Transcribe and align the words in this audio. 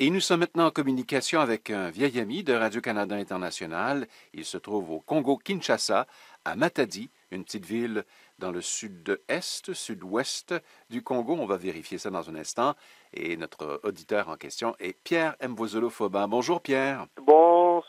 Et 0.00 0.10
nous 0.10 0.18
sommes 0.18 0.40
maintenant 0.40 0.66
en 0.66 0.70
communication 0.72 1.38
avec 1.38 1.70
un 1.70 1.88
vieil 1.88 2.18
ami 2.18 2.42
de 2.42 2.52
Radio-Canada 2.52 3.14
International. 3.14 4.08
Il 4.32 4.44
se 4.44 4.58
trouve 4.58 4.90
au 4.90 4.98
Congo-Kinshasa, 4.98 6.08
à 6.44 6.56
Matadi, 6.56 7.10
une 7.30 7.44
petite 7.44 7.64
ville 7.64 8.04
dans 8.40 8.50
le 8.50 8.60
sud-est, 8.60 9.72
sud-ouest 9.72 10.52
du 10.90 11.02
Congo. 11.02 11.36
On 11.38 11.46
va 11.46 11.58
vérifier 11.58 11.98
ça 11.98 12.10
dans 12.10 12.28
un 12.28 12.34
instant. 12.34 12.74
Et 13.12 13.36
notre 13.36 13.80
auditeur 13.84 14.28
en 14.30 14.36
question 14.36 14.74
est 14.80 14.98
Pierre 15.04 15.36
Mbozolo-Fobin. 15.40 16.26
Bonjour 16.26 16.60
Pierre. 16.60 17.06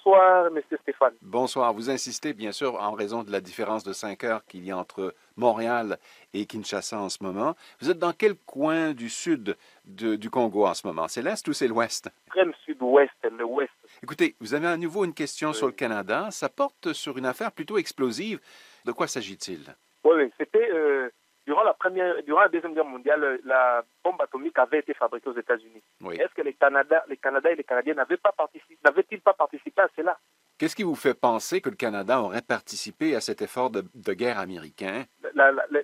Bonsoir, 0.04 0.52
Monsieur 0.52 0.78
Stéphane. 0.82 1.14
Bonsoir. 1.22 1.74
Vous 1.74 1.90
insistez, 1.90 2.34
bien 2.34 2.52
sûr, 2.52 2.76
en 2.76 2.92
raison 2.92 3.24
de 3.24 3.32
la 3.32 3.42
différence 3.42 3.84
de 3.84 3.94
5 3.94 4.24
heures 4.24 4.46
qu'il 4.46 4.66
y 4.66 4.72
a 4.72 4.78
entre 4.78 5.16
Montréal 5.36 5.98
et 6.34 6.46
Kinshasa 6.46 7.00
en 7.00 7.10
ce 7.10 7.24
moment. 7.24 7.56
Vous 7.80 7.90
êtes 7.90 7.98
dans 7.98 8.14
quel 8.14 8.36
coin 8.36 8.94
du 8.94 9.10
sud 9.10 9.58
du 9.86 10.30
Congo 10.30 10.66
en 10.66 10.74
ce 10.74 10.86
moment? 10.86 11.08
C'est 11.08 11.22
l'est 11.22 11.48
ou 11.48 11.54
c'est 11.54 11.68
l'ouest? 11.68 12.10
Extrême 12.28 12.54
sud-ouest, 12.66 13.12
l'ouest. 13.40 13.72
Écoutez, 14.04 14.36
vous 14.40 14.54
avez 14.54 14.68
à 14.68 14.78
nouveau 14.78 15.06
une 15.06 15.14
question 15.14 15.54
sur 15.54 15.68
le 15.68 15.74
Canada. 15.74 16.28
Ça 16.32 16.50
porte 16.50 16.94
sur 16.94 17.18
une 17.18 17.26
affaire 17.26 17.52
plutôt 17.52 17.78
explosive. 17.78 18.40
De 18.86 18.92
quoi 18.92 19.08
s'agit-il? 19.08 19.76
Oui, 20.04 20.32
c'était 20.38 20.70
euh, 20.72 21.10
durant 21.46 21.64
la 21.64 21.74
première, 21.74 22.22
durant 22.24 22.42
la 22.42 22.48
deuxième 22.48 22.74
guerre 22.74 22.86
mondiale, 22.86 23.40
la 23.46 23.84
bombe 24.04 24.22
atomique 24.22 24.58
avait 24.58 24.80
été 24.80 24.94
fabriquée 24.94 25.30
aux 25.30 25.38
États-Unis. 25.38 25.82
Est-ce 26.12 26.34
que 26.34 26.42
les 26.42 26.54
Canada, 26.54 27.04
les 27.08 27.18
Canadiens 27.18 27.52
et 27.52 27.56
les 27.56 27.64
Canadiens 27.64 27.94
n'avaient 27.94 28.18
pas 28.18 28.32
participé, 28.32 28.78
n'avaient-ils 28.84 29.22
pas 29.22 29.34
participé 29.34 29.82
à 29.82 29.90
cela? 29.96 30.18
Qu'est-ce 30.58 30.76
qui 30.76 30.84
vous 30.84 30.96
fait 30.96 31.14
penser 31.14 31.60
que 31.60 31.70
le 31.70 31.76
Canada 31.76 32.22
aurait 32.22 32.42
participé 32.42 33.14
à 33.14 33.20
cet 33.20 33.42
effort 33.42 33.70
de, 33.70 33.84
guerre 34.14 34.40
américain? 34.40 35.04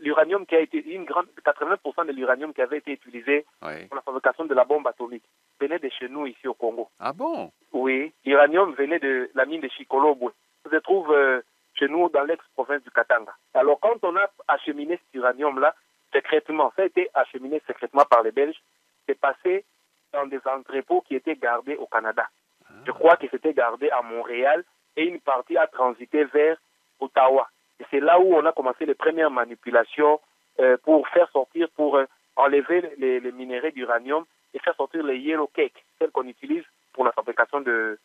L'uranium 0.01 0.45
qui 0.45 0.55
a 0.55 0.61
été 0.61 0.81
une 0.93 1.03
grande, 1.03 1.27
80% 1.45 2.07
de 2.07 2.13
l'uranium 2.13 2.53
qui 2.53 2.61
avait 2.61 2.77
été 2.77 2.93
utilisé 2.93 3.45
pour 3.59 3.95
la 3.95 4.01
fabrication 4.01 4.45
de 4.45 4.53
la 4.53 4.63
bombe 4.63 4.87
atomique 4.87 5.25
venait 5.59 5.79
de 5.79 5.89
chez 5.89 6.07
nous 6.07 6.25
ici 6.25 6.47
au 6.47 6.53
Congo. 6.53 6.89
Ah 6.99 7.11
bon? 7.11 7.51
Oui, 7.73 8.13
l'uranium 8.25 8.73
venait 8.73 8.99
de 8.99 9.29
la 9.35 9.45
mine 9.45 9.61
de 9.61 9.67
Chikolobwe. 9.67 10.31
Se 10.71 10.77
trouve 10.77 11.11
euh, 11.11 11.41
chez 11.81 11.87
nous 11.87 12.09
dans 12.09 12.23
l'ex-province 12.23 12.83
du 12.83 12.91
Katanga. 12.91 13.33
Alors 13.53 13.79
quand 13.79 13.97
on 14.03 14.15
a 14.15 14.29
acheminé 14.47 14.97
cet 14.97 15.19
uranium-là, 15.21 15.73
secrètement, 16.13 16.71
ça 16.75 16.83
a 16.83 16.85
été 16.85 17.09
acheminé 17.13 17.61
secrètement 17.67 18.05
par 18.05 18.21
les 18.21 18.31
Belges, 18.31 18.61
c'est 19.07 19.19
passé 19.19 19.65
dans 20.13 20.27
des 20.27 20.39
entrepôts 20.45 21.01
qui 21.01 21.15
étaient 21.15 21.35
gardés 21.35 21.75
au 21.75 21.87
Canada. 21.87 22.27
Ah. 22.65 22.73
Je 22.85 22.91
crois 22.91 23.17
que 23.17 23.27
c'était 23.31 23.53
gardé 23.53 23.89
à 23.89 24.01
Montréal 24.03 24.63
et 24.95 25.05
une 25.05 25.19
partie 25.21 25.57
a 25.57 25.67
transité 25.67 26.25
vers 26.25 26.57
Ottawa. 26.99 27.49
Et 27.79 27.85
c'est 27.89 27.99
là 27.99 28.19
où 28.19 28.35
on 28.35 28.45
a 28.45 28.51
commencé 28.51 28.85
les 28.85 28.93
premières 28.93 29.31
manipulations 29.31 30.19
euh, 30.59 30.77
pour 30.83 31.07
faire 31.07 31.29
sortir, 31.31 31.67
pour 31.75 31.97
euh, 31.97 32.05
enlever 32.35 32.93
les, 32.97 33.19
les 33.19 33.31
minéraux 33.31 33.71
d'uranium 33.71 34.25
et 34.53 34.59
faire 34.59 34.75
sortir 34.75 35.03
les 35.03 35.17
yellow 35.17 35.47
cake, 35.47 35.83
celles 35.97 36.11
qu'on 36.11 36.27
utilise 36.27 36.65
pour 36.93 37.05
la 37.05 37.11
fabrication 37.13 37.61
de, 37.61 37.97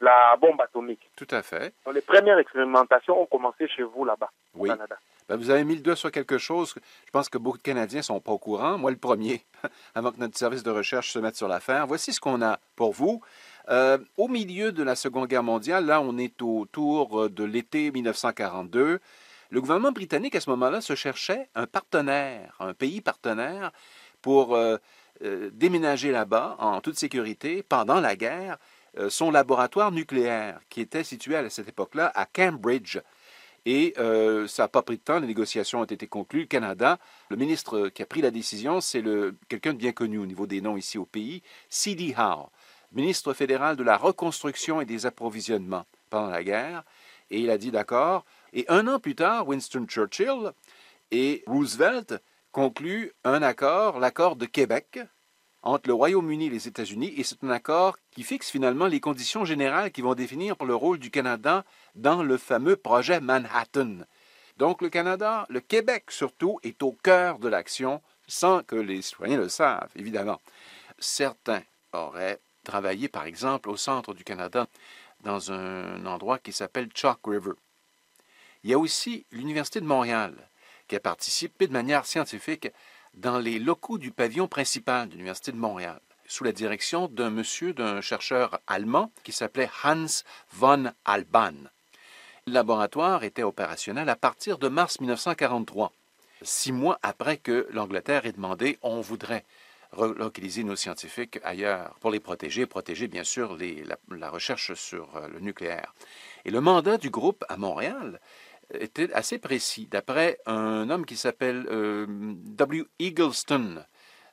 la 0.00 0.36
bombe 0.40 0.60
atomique. 0.60 1.10
Tout 1.16 1.28
à 1.30 1.42
fait. 1.42 1.74
les 1.92 2.00
premières 2.00 2.38
expérimentations 2.38 3.20
ont 3.20 3.26
commencé 3.26 3.68
chez 3.68 3.82
vous 3.82 4.04
là-bas, 4.04 4.30
au 4.54 4.64
Canada. 4.64 4.96
Ben, 5.28 5.36
vous 5.36 5.50
avez 5.50 5.64
mis 5.64 5.74
le 5.74 5.80
doigt 5.80 5.96
sur 5.96 6.12
quelque 6.12 6.38
chose. 6.38 6.72
Je 7.04 7.10
pense 7.10 7.28
que 7.28 7.36
beaucoup 7.36 7.58
de 7.58 7.62
Canadiens 7.62 7.98
ne 7.98 8.04
sont 8.04 8.20
pas 8.20 8.30
au 8.30 8.38
courant. 8.38 8.78
Moi, 8.78 8.92
le 8.92 8.96
premier, 8.96 9.42
avant 9.96 10.12
que 10.12 10.18
notre 10.18 10.38
service 10.38 10.62
de 10.62 10.70
recherche 10.70 11.10
se 11.10 11.18
mette 11.18 11.34
sur 11.34 11.48
l'affaire. 11.48 11.86
Voici 11.86 12.12
ce 12.12 12.20
qu'on 12.20 12.42
a 12.42 12.60
pour 12.76 12.92
vous. 12.92 13.20
Euh, 13.68 13.98
au 14.16 14.28
milieu 14.28 14.70
de 14.70 14.84
la 14.84 14.94
Seconde 14.94 15.26
Guerre 15.26 15.42
mondiale, 15.42 15.86
là, 15.86 16.00
on 16.00 16.16
est 16.16 16.40
autour 16.42 17.28
de 17.28 17.44
l'été 17.44 17.90
1942. 17.90 19.00
Le 19.50 19.60
gouvernement 19.60 19.90
britannique, 19.90 20.36
à 20.36 20.40
ce 20.40 20.50
moment-là, 20.50 20.80
se 20.80 20.94
cherchait 20.94 21.48
un 21.56 21.66
partenaire, 21.66 22.54
un 22.60 22.74
pays 22.74 23.00
partenaire 23.00 23.72
pour 24.22 24.54
euh, 24.54 24.76
euh, 25.22 25.50
déménager 25.52 26.12
là-bas 26.12 26.56
en 26.58 26.80
toute 26.80 26.98
sécurité 26.98 27.62
pendant 27.62 28.00
la 28.00 28.16
guerre 28.16 28.58
euh, 28.58 28.58
son 29.08 29.30
laboratoire 29.30 29.92
nucléaire, 29.92 30.60
qui 30.68 30.80
était 30.80 31.04
situé 31.04 31.36
à 31.36 31.50
cette 31.50 31.68
époque-là 31.68 32.12
à 32.14 32.26
Cambridge. 32.26 32.98
Et 33.66 33.94
euh, 33.98 34.46
ça 34.46 34.62
n'a 34.62 34.68
pas 34.68 34.82
pris 34.82 34.96
de 34.96 35.02
temps, 35.02 35.18
les 35.18 35.26
négociations 35.26 35.80
ont 35.80 35.84
été 35.84 36.06
conclues. 36.06 36.42
Le 36.42 36.46
Canada, 36.46 37.00
le 37.30 37.36
ministre 37.36 37.88
qui 37.88 38.00
a 38.00 38.06
pris 38.06 38.22
la 38.22 38.30
décision, 38.30 38.80
c'est 38.80 39.02
quelqu'un 39.48 39.72
de 39.72 39.78
bien 39.78 39.90
connu 39.90 40.18
au 40.18 40.26
niveau 40.26 40.46
des 40.46 40.60
noms 40.60 40.76
ici 40.76 40.98
au 40.98 41.04
pays, 41.04 41.42
C.D. 41.68 42.14
Howe, 42.16 42.48
ministre 42.92 43.34
fédéral 43.34 43.74
de 43.74 43.82
la 43.82 43.96
reconstruction 43.96 44.80
et 44.80 44.84
des 44.84 45.04
approvisionnements 45.04 45.84
pendant 46.10 46.30
la 46.30 46.44
guerre. 46.44 46.84
Et 47.30 47.40
il 47.40 47.50
a 47.50 47.58
dit 47.58 47.72
d'accord. 47.72 48.24
Et 48.52 48.64
un 48.68 48.86
an 48.86 49.00
plus 49.00 49.16
tard, 49.16 49.48
Winston 49.48 49.86
Churchill 49.88 50.52
et 51.10 51.42
Roosevelt 51.48 52.22
concluent 52.52 53.14
un 53.24 53.42
accord, 53.42 53.98
l'accord 53.98 54.36
de 54.36 54.46
Québec, 54.46 55.00
entre 55.66 55.88
le 55.88 55.94
Royaume-Uni 55.94 56.46
et 56.46 56.50
les 56.50 56.68
États-Unis, 56.68 57.12
et 57.16 57.24
c'est 57.24 57.42
un 57.42 57.50
accord 57.50 57.98
qui 58.12 58.22
fixe 58.22 58.50
finalement 58.50 58.86
les 58.86 59.00
conditions 59.00 59.44
générales 59.44 59.90
qui 59.90 60.00
vont 60.00 60.14
définir 60.14 60.54
le 60.64 60.76
rôle 60.76 60.98
du 60.98 61.10
Canada 61.10 61.64
dans 61.96 62.22
le 62.22 62.36
fameux 62.36 62.76
projet 62.76 63.20
Manhattan. 63.20 64.04
Donc 64.58 64.80
le 64.80 64.88
Canada, 64.88 65.44
le 65.48 65.58
Québec 65.58 66.04
surtout, 66.10 66.60
est 66.62 66.80
au 66.84 66.92
cœur 66.92 67.40
de 67.40 67.48
l'action, 67.48 68.00
sans 68.28 68.62
que 68.62 68.76
les 68.76 69.02
citoyens 69.02 69.38
le 69.38 69.48
savent, 69.48 69.90
évidemment. 69.96 70.40
Certains 71.00 71.62
auraient 71.92 72.38
travaillé, 72.62 73.08
par 73.08 73.24
exemple, 73.24 73.68
au 73.68 73.76
centre 73.76 74.14
du 74.14 74.22
Canada, 74.22 74.68
dans 75.24 75.50
un 75.50 76.06
endroit 76.06 76.38
qui 76.38 76.52
s'appelle 76.52 76.90
Chalk 76.94 77.18
River. 77.26 77.54
Il 78.62 78.70
y 78.70 78.74
a 78.74 78.78
aussi 78.78 79.26
l'Université 79.32 79.80
de 79.80 79.86
Montréal, 79.86 80.32
qui 80.86 80.94
a 80.94 81.00
participé 81.00 81.66
de 81.66 81.72
manière 81.72 82.06
scientifique 82.06 82.68
dans 83.14 83.38
les 83.38 83.58
locaux 83.58 83.98
du 83.98 84.10
pavillon 84.10 84.48
principal 84.48 85.08
de 85.08 85.12
l'Université 85.12 85.52
de 85.52 85.56
Montréal, 85.56 86.00
sous 86.26 86.44
la 86.44 86.52
direction 86.52 87.08
d'un 87.08 87.30
monsieur, 87.30 87.72
d'un 87.72 88.00
chercheur 88.00 88.60
allemand 88.66 89.12
qui 89.24 89.32
s'appelait 89.32 89.70
Hans 89.84 90.22
von 90.52 90.92
Alban. 91.04 91.54
Le 92.46 92.52
laboratoire 92.52 93.24
était 93.24 93.42
opérationnel 93.42 94.08
à 94.08 94.16
partir 94.16 94.58
de 94.58 94.68
mars 94.68 95.00
1943, 95.00 95.92
six 96.42 96.72
mois 96.72 96.98
après 97.02 97.38
que 97.38 97.66
l'Angleterre 97.70 98.26
ait 98.26 98.32
demandé 98.32 98.78
on 98.82 99.00
voudrait 99.00 99.44
relocaliser 99.92 100.64
nos 100.64 100.76
scientifiques 100.76 101.38
ailleurs 101.42 101.94
pour 102.00 102.10
les 102.10 102.20
protéger, 102.20 102.66
protéger 102.66 103.08
bien 103.08 103.24
sûr 103.24 103.56
la, 104.10 104.30
recherche 104.30 104.74
sur 104.74 105.16
euh, 105.16 105.28
le 105.28 105.40
nucléaire. 105.40 105.94
Et 106.44 106.50
le 106.50 106.60
mandat 106.60 106.98
du 106.98 107.10
groupe 107.10 107.44
à 107.48 107.56
Montréal 107.56 108.20
était 108.72 109.12
assez 109.12 109.38
précis. 109.38 109.88
D'après 109.90 110.38
un 110.46 110.90
homme 110.90 111.06
qui 111.06 111.16
s'appelle 111.16 111.66
euh, 111.70 112.06
W. 112.08 112.84
Eagleston, 112.98 113.84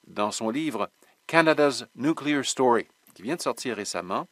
dans 0.07 0.31
son 0.31 0.49
livre 0.49 0.89
Canada's 1.27 1.85
Nuclear 1.95 2.43
Story, 2.43 2.87
qui 3.13 3.21
vient 3.21 3.35
de 3.35 3.41
sortir 3.41 3.75
récemment, 3.75 4.27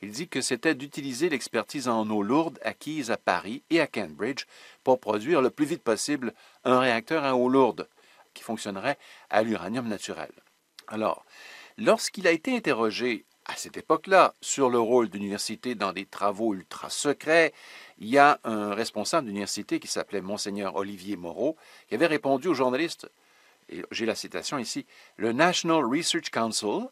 il 0.00 0.10
dit 0.10 0.28
que 0.28 0.40
c'était 0.40 0.74
d'utiliser 0.74 1.28
l'expertise 1.28 1.86
en 1.86 2.08
eau 2.10 2.22
lourde 2.22 2.58
acquise 2.62 3.10
à 3.12 3.16
Paris 3.16 3.62
et 3.70 3.80
à 3.80 3.86
Cambridge 3.86 4.46
pour 4.82 4.98
produire 4.98 5.40
le 5.40 5.50
plus 5.50 5.64
vite 5.64 5.82
possible 5.82 6.34
un 6.64 6.80
réacteur 6.80 7.24
à 7.24 7.36
eau 7.36 7.48
lourde 7.48 7.88
qui 8.34 8.42
fonctionnerait 8.42 8.98
à 9.30 9.42
l'uranium 9.42 9.86
naturel. 9.86 10.32
Alors, 10.88 11.24
lorsqu'il 11.78 12.26
a 12.26 12.32
été 12.32 12.56
interrogé 12.56 13.26
à 13.44 13.56
cette 13.56 13.76
époque-là 13.76 14.34
sur 14.40 14.70
le 14.70 14.78
rôle 14.78 15.08
d'université 15.08 15.74
dans 15.74 15.92
des 15.92 16.06
travaux 16.06 16.54
ultra 16.54 16.90
secrets, 16.90 17.52
il 18.02 18.08
y 18.08 18.18
a 18.18 18.40
un 18.42 18.74
responsable 18.74 19.28
d'université 19.28 19.78
qui 19.78 19.86
s'appelait 19.86 20.20
Monseigneur 20.20 20.74
Olivier 20.74 21.16
Moreau, 21.16 21.56
qui 21.88 21.94
avait 21.94 22.08
répondu 22.08 22.48
aux 22.48 22.54
journalistes, 22.54 23.08
et 23.68 23.84
j'ai 23.92 24.06
la 24.06 24.16
citation 24.16 24.58
ici, 24.58 24.86
le 25.18 25.32
National 25.32 25.84
Research 25.84 26.28
Council, 26.30 26.88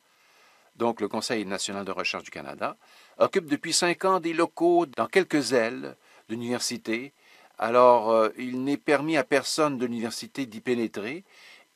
donc 0.77 1.01
le 1.01 1.09
Conseil 1.09 1.45
national 1.45 1.85
de 1.85 1.91
recherche 1.91 2.23
du 2.23 2.31
Canada, 2.31 2.77
occupe 3.19 3.47
depuis 3.47 3.73
cinq 3.73 4.05
ans 4.05 4.21
des 4.21 4.33
locaux 4.33 4.87
dans 4.87 5.09
quelques 5.09 5.53
ailes 5.53 5.97
d'université. 6.29 7.13
Alors, 7.59 8.13
euh, 8.13 8.29
il 8.39 8.63
n'est 8.63 8.77
permis 8.77 9.17
à 9.17 9.25
personne 9.25 9.79
de 9.79 9.87
l'université 9.87 10.47
d'y 10.47 10.61
pénétrer, 10.61 11.25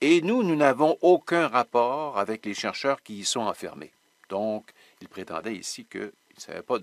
et 0.01 0.21
nous, 0.21 0.45
nous 0.45 0.55
n'avons 0.55 0.97
aucun 1.03 1.49
rapport 1.49 2.21
avec 2.21 2.47
les 2.47 2.55
chercheurs 2.55 3.03
qui 3.03 3.19
y 3.19 3.25
sont 3.25 3.41
enfermés. 3.41 3.93
Donc, 4.29 4.71
il 5.01 5.09
prétendait 5.09 5.57
ici 5.57 5.87
qu'il 5.87 6.13
ne 6.37 6.41
savait 6.41 6.63
pas 6.63 6.79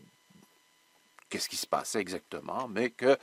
qu'est-ce 1.31 1.49
qui 1.49 1.55
se 1.55 1.65
passait 1.65 1.99
exactement, 1.99 2.67
mais 2.67 2.91
que, 2.91 3.17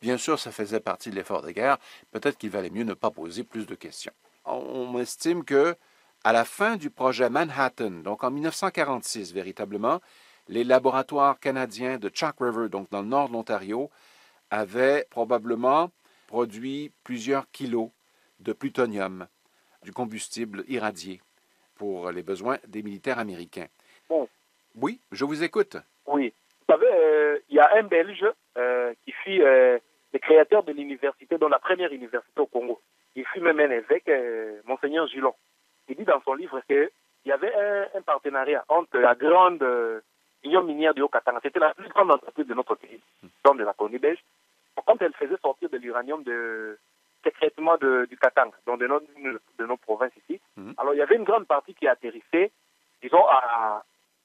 bien 0.00 0.18
sûr, 0.18 0.38
ça 0.38 0.52
faisait 0.52 0.80
partie 0.80 1.10
de 1.10 1.16
l'effort 1.16 1.42
de 1.42 1.50
guerre. 1.50 1.78
Peut-être 2.12 2.38
qu'il 2.38 2.50
valait 2.50 2.70
mieux 2.70 2.84
ne 2.84 2.94
pas 2.94 3.10
poser 3.10 3.42
plus 3.42 3.66
de 3.66 3.74
questions. 3.74 4.12
On 4.44 4.96
estime 5.00 5.44
que, 5.44 5.74
à 6.22 6.32
la 6.32 6.44
fin 6.44 6.76
du 6.76 6.90
projet 6.90 7.30
Manhattan, 7.30 7.90
donc 7.90 8.22
en 8.22 8.30
1946 8.30 9.32
véritablement, 9.32 10.00
les 10.48 10.62
laboratoires 10.62 11.40
canadiens 11.40 11.98
de 11.98 12.10
Chalk 12.12 12.36
River, 12.38 12.68
donc 12.68 12.90
dans 12.90 13.00
le 13.00 13.08
nord 13.08 13.28
de 13.28 13.32
l'Ontario, 13.32 13.90
avaient 14.50 15.06
probablement 15.10 15.90
produit 16.26 16.92
plusieurs 17.02 17.50
kilos 17.50 17.88
de 18.40 18.52
plutonium, 18.52 19.26
du 19.82 19.92
combustible 19.92 20.64
irradié, 20.68 21.22
pour 21.76 22.10
les 22.10 22.22
besoins 22.22 22.58
des 22.68 22.82
militaires 22.82 23.18
américains. 23.18 23.68
Bon. 24.08 24.28
Oui, 24.74 25.00
je 25.12 25.24
vous 25.24 25.42
écoute. 25.42 25.78
Oui. 26.06 26.32
Savez, 26.74 26.90
euh, 26.92 27.38
il 27.50 27.54
y 27.54 27.60
a 27.60 27.72
un 27.76 27.84
Belge 27.84 28.26
euh, 28.58 28.92
qui 29.04 29.12
fut 29.12 29.40
euh, 29.42 29.78
le 30.12 30.18
créateur 30.18 30.64
de 30.64 30.72
l'université, 30.72 31.38
dans 31.38 31.48
la 31.48 31.60
première 31.60 31.92
université 31.92 32.40
au 32.40 32.46
Congo. 32.46 32.80
Il 33.14 33.24
fut 33.26 33.38
même 33.38 33.60
un 33.60 33.70
évêque, 33.70 34.10
Monseigneur 34.64 35.06
Gillon. 35.06 35.34
Il 35.88 35.94
dit 35.94 36.04
dans 36.04 36.20
son 36.22 36.34
livre 36.34 36.60
que 36.68 36.90
il 37.24 37.28
y 37.28 37.32
avait 37.32 37.54
un, 37.94 38.02
partenariat 38.02 38.64
entre 38.68 38.98
la 38.98 39.14
grande 39.14 39.64
union 40.42 40.64
minière 40.64 40.94
du 40.94 41.02
Haut-Katanga. 41.02 41.38
C'était 41.44 41.60
la 41.60 41.74
plus 41.74 41.88
grande 41.90 42.10
entreprise 42.10 42.48
de 42.48 42.54
notre 42.54 42.74
pays, 42.74 43.00
dans 43.44 43.54
de 43.54 43.62
la 43.62 43.72
colonie 43.72 43.98
belge. 43.98 44.18
Quand 44.84 45.00
elle 45.00 45.12
faisait 45.12 45.38
sortir 45.40 45.70
de 45.70 45.76
l'uranium 45.76 46.24
de 46.24 46.76
secrètement 47.22 47.76
de, 47.76 48.06
du 48.10 48.16
Katanga, 48.16 48.56
dans 48.66 48.76
de 48.76 48.88
nos, 48.88 49.00
de 49.00 49.64
nos 49.64 49.76
provinces 49.76 50.12
ici, 50.28 50.40
mhm. 50.56 50.74
alors 50.76 50.94
il 50.94 50.98
y 50.98 51.02
avait 51.02 51.14
une 51.14 51.24
grande 51.24 51.46
partie 51.46 51.74
qui 51.74 51.86
atterrissait, 51.86 52.50
disons, 53.00 53.24
à, 53.28 53.84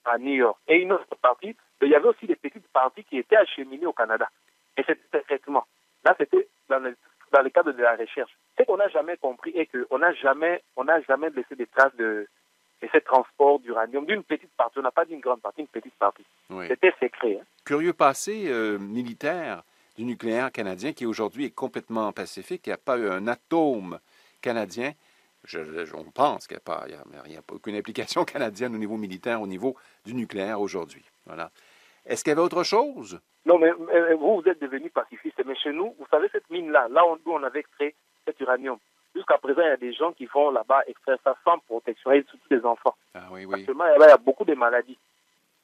à 0.10 0.18
New 0.18 0.34
York. 0.34 0.58
Et 0.68 0.78
une 0.78 0.92
autre 0.92 1.16
partie, 1.22 1.56
il 1.82 1.90
y 1.90 1.96
avait 1.96 2.08
aussi 2.08 2.26
des 2.28 2.36
petites 2.36 2.68
parties 2.68 3.04
qui 3.04 3.18
étaient 3.18 3.38
acheminées 3.38 3.86
au 3.86 3.94
Canada. 3.94 4.30
Et 4.78 4.84
c'était 4.86 5.20
secrètement. 5.20 5.66
Là, 6.04 6.16
c'était 6.18 6.48
dans 6.70 6.80
le, 6.80 6.96
dans 7.32 7.42
le 7.42 7.50
cadre 7.50 7.72
de 7.72 7.82
la 7.82 7.96
recherche. 7.96 8.32
Ce 8.58 8.64
qu'on 8.64 8.78
n'a 8.78 8.90
jamais 8.90 9.18
compris 9.18 9.52
est 9.52 9.68
qu'on 9.68 10.00
n'a 10.00 10.14
jamais, 10.14 10.62
on 10.76 10.84
n'a 10.84 11.02
jamais 11.02 11.30
laissé 11.30 11.56
des 11.56 11.68
traces 11.68 11.96
de, 11.96 12.28
et 12.82 12.90
ce 12.94 12.98
transport 13.00 13.60
d'uranium 13.60 14.06
d'une 14.06 14.24
petite 14.24 14.52
partie, 14.56 14.80
on 14.80 14.84
n'a 14.84 14.92
pas 14.92 15.06
d'une 15.06 15.20
grande 15.20 15.42
partie, 15.42 15.62
une 15.62 15.68
petite 15.68 15.96
partie. 15.96 16.26
C'était 16.68 16.94
secret. 17.00 17.40
Hein. 17.42 17.46
Curieux 17.66 17.94
passé 17.94 18.46
euh, 18.48 18.78
militaire 18.78 19.64
du 19.98 20.06
nucléaire 20.06 20.52
canadien 20.52 20.94
qui 20.94 21.06
aujourd'hui 21.06 21.46
est 21.46 21.56
complètement 21.56 22.12
pacifique. 22.14 22.66
Il 22.68 22.70
n'y 22.70 22.74
a 22.74 22.78
pas 22.78 22.98
eu 22.98 23.10
un 23.10 23.28
atome 23.28 24.00
canadien. 24.42 24.94
Je, 25.46 25.96
on 25.96 26.12
pense 26.12 26.48
qu'il 26.48 26.56
n'y 26.56 26.62
a, 26.62 26.76
pas, 26.76 26.86
y 27.28 27.36
a, 27.36 27.42
aucune 27.52 27.76
implication 27.76 28.26
canadienne 28.34 28.76
au 28.76 28.78
niveau 28.78 28.98
militaire, 28.98 29.42
au 29.42 29.48
niveau 29.48 29.76
du 30.06 30.14
nucléaire 30.14 30.60
aujourd'hui. 30.60 31.06
Voilà. 31.26 31.52
Est-ce 32.06 32.24
qu'il 32.24 32.32
y 32.32 32.34
avait 32.34 32.42
autre 32.42 32.64
chose? 32.64 33.20
Non, 33.46 33.58
mais, 33.58 33.72
vous, 33.72 34.42
vous 34.42 34.50
êtes 34.50 34.62
devenu 34.62 34.90
pacifiste. 34.90 35.42
Mais 35.46 35.56
chez 35.56 35.72
nous, 35.72 35.96
vous 35.98 36.08
savez, 36.12 36.28
cette 36.32 36.50
mine-là, 36.50 36.88
là 36.90 37.06
où 37.06 37.18
on 37.26 37.44
avait 37.44 37.60
extrait 37.60 37.96
cet 38.26 38.40
uranium, 38.42 38.78
Jusqu'à 39.16 39.38
présent, 39.38 39.62
il 39.62 39.68
y 39.68 39.72
a 39.72 39.78
des 39.78 39.94
gens 39.94 40.12
qui 40.14 40.26
vont 40.28 40.52
là-bas 40.52 40.84
extraire 40.86 41.18
ça 41.24 41.36
sans 41.44 41.58
protection, 41.60 42.12
et 42.12 42.24
surtout 42.30 42.46
les 42.52 42.64
enfants. 42.64 42.96
Ah, 43.16 43.28
oui, 43.32 43.46
oui. 43.46 43.62
Actuellement, 43.62 43.86
il 43.96 44.00
y 44.02 44.04
a 44.04 44.18
beaucoup 44.18 44.46
de 44.46 44.54
maladies, 44.54 44.98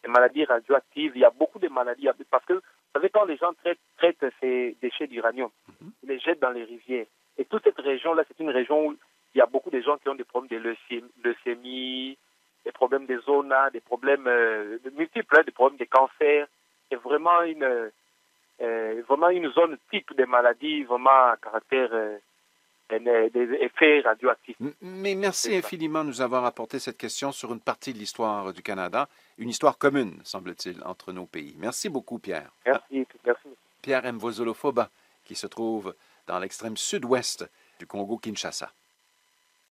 des 0.04 0.10
maladies 0.10 0.45
radioactives, 0.45 1.12
il 1.16 1.21
y 1.21 1.25
a 1.25 1.30
beaucoup 1.30 1.60
de 1.60 1.68
maladies. 1.68 2.07
Parce 2.31 2.45
que, 2.45 2.54
vous 2.54 2.62
savez, 2.94 3.10
quand 3.10 3.25
les 3.25 3.38
gens 3.38 3.51
traitent, 3.98 4.25
ces 4.39 4.75
déchets 4.81 5.07
d'uranium, 5.07 5.50
mhm. 5.68 5.92
ils 6.04 6.10
les 6.10 6.19
jettent 6.19 6.42
dans 6.42 6.50
les 6.50 6.63
rivières. 6.63 7.06
Et 7.38 7.45
toute 7.45 7.63
cette 7.63 7.80
région-là, 7.80 8.24
c'est 8.28 8.42
une 8.42 8.50
région 8.50 8.88
où 8.88 8.95
a 9.45 9.47
beaucoup 9.47 9.69
de 9.69 9.81
gens 9.81 9.97
qui 9.97 10.09
ont 10.09 10.15
des 10.15 10.24
problèmes 10.24 10.59
de 10.59 10.75
leucémie, 11.24 12.18
des 12.65 12.71
problèmes 12.71 13.06
de 13.06 13.19
zona, 13.21 13.69
des 13.69 13.80
problèmes 13.80 14.27
euh, 14.27 14.77
multiples, 14.97 15.38
hein, 15.38 15.44
des 15.45 15.51
problèmes 15.51 15.80
de 15.80 15.86
cancer. 15.86 16.47
C'est 16.89 16.97
vraiment 16.97 17.42
une, 17.44 17.92
euh, 18.62 19.03
vraiment 19.07 19.30
une 19.30 19.51
zone 19.51 19.77
type 19.92 20.15
de 20.15 20.25
maladies, 20.25 20.83
vraiment 20.83 21.30
à 21.33 21.38
caractère 21.42 21.89
euh, 21.94 22.18
des 22.89 23.47
effets 23.62 24.01
radioactifs. 24.01 24.57
Mais 24.81 25.15
merci 25.15 25.56
infiniment 25.56 26.03
de 26.03 26.09
nous 26.09 26.21
avoir 26.21 26.45
apporté 26.45 26.80
cette 26.80 26.97
question 26.97 27.31
sur 27.31 27.51
une 27.53 27.59
partie 27.59 27.94
de 27.94 28.00
l'histoire 28.00 28.51
du 28.51 28.62
Canada, 28.62 29.07
une 29.38 29.50
histoire 29.50 29.77
commune, 29.77 30.19
semble-t-il, 30.24 30.83
entre 30.83 31.12
nos 31.12 31.25
pays. 31.25 31.56
Merci 31.57 31.89
beaucoup, 31.89 32.19
Pierre. 32.19 32.51
Merci, 32.65 33.07
merci. 33.25 33.50
Pierre 33.81 34.12
Mvozolofoba, 34.13 34.89
qui 35.24 35.36
se 35.36 35.47
trouve 35.47 35.95
dans 36.27 36.39
l'extrême 36.39 36.77
sud-ouest 36.77 37.50
du 37.80 37.86
Congo-Kinshasa. 37.86 38.71